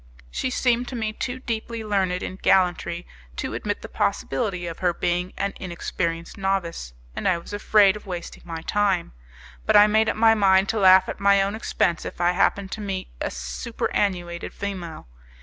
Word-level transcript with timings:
She 0.31 0.49
seemed 0.49 0.87
to 0.87 0.95
me 0.95 1.13
too 1.13 1.37
deeply 1.41 1.83
learned 1.83 2.23
in 2.23 2.37
gallantry 2.37 3.05
to 3.35 3.53
admit 3.53 3.83
the 3.83 3.87
possibility 3.87 4.65
of 4.65 4.79
her 4.79 4.95
being 4.95 5.31
an 5.37 5.53
inexperienced 5.59 6.39
novice, 6.39 6.95
and 7.15 7.27
I 7.27 7.37
was 7.37 7.53
afraid 7.53 7.95
of 7.95 8.07
wasting 8.07 8.41
my 8.43 8.63
time; 8.63 9.13
but 9.67 9.75
I 9.77 9.85
made 9.85 10.09
up 10.09 10.15
my 10.17 10.33
mind 10.33 10.69
to 10.69 10.79
laugh 10.79 11.07
at 11.07 11.19
my 11.19 11.39
own 11.43 11.53
expense 11.53 12.03
if 12.03 12.19
I 12.19 12.31
happened 12.31 12.71
to 12.71 12.81
meet 12.81 13.09
a 13.21 13.29
superannuated 13.29 14.53
female. 14.55 15.07